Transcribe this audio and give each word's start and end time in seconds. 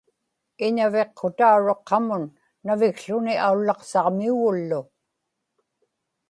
iñaviqqutauruq 0.65 1.81
qamun 1.89 2.23
navikłuni 2.67 3.33
aullaqsaġmiugullu 3.47 4.81